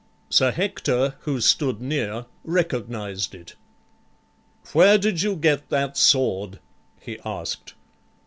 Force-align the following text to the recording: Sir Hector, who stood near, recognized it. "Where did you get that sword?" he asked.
Sir 0.31 0.49
Hector, 0.49 1.13
who 1.25 1.39
stood 1.39 1.79
near, 1.79 2.25
recognized 2.43 3.35
it. 3.35 3.53
"Where 4.73 4.97
did 4.97 5.21
you 5.21 5.35
get 5.35 5.69
that 5.69 5.95
sword?" 5.95 6.57
he 6.99 7.19
asked. 7.23 7.75